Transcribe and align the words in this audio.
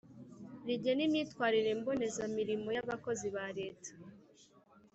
rigena 0.67 1.01
imyitwarire 1.07 1.71
mbonezamurimo 1.79 2.67
y’abakozi 2.75 3.27
ba 3.35 3.45
leta). 3.59 3.91